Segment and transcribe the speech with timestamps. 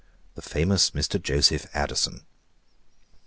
[0.33, 1.21] THE FAMOUS MR.
[1.21, 2.25] JOSEPH ADDISON.